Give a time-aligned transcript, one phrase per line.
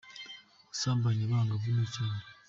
[0.69, 2.21] gusambanya abangavu nicyaha.